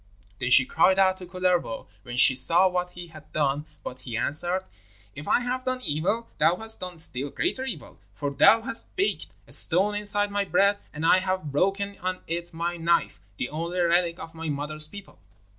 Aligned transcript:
Then 0.39 0.49
she 0.49 0.65
cried 0.65 0.97
out 0.97 1.17
to 1.17 1.27
Kullervo, 1.27 1.85
when 2.01 2.17
she 2.17 2.33
saw 2.33 2.67
what 2.67 2.89
he 2.93 3.09
had 3.09 3.31
done, 3.33 3.67
but 3.83 3.99
he 3.99 4.17
answered: 4.17 4.65
'If 5.13 5.27
I 5.27 5.41
have 5.41 5.63
done 5.63 5.79
evil 5.83 6.27
thou 6.39 6.55
hast 6.55 6.79
done 6.79 6.97
still 6.97 7.29
greater 7.29 7.65
evil, 7.65 7.99
for 8.15 8.31
thou 8.31 8.63
hast 8.63 8.95
baked 8.95 9.27
a 9.45 9.51
stone 9.51 9.93
inside 9.93 10.31
my 10.31 10.43
bread, 10.43 10.79
and 10.91 11.05
I 11.05 11.19
have 11.19 11.51
broken 11.51 11.99
on 11.99 12.21
it 12.25 12.51
my 12.51 12.77
knife, 12.77 13.19
the 13.37 13.49
only 13.49 13.79
relic 13.79 14.17
of 14.17 14.33
my 14.33 14.49
mother's 14.49 14.87
people.' 14.87 15.19